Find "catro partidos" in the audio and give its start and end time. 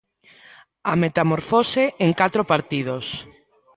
2.21-3.05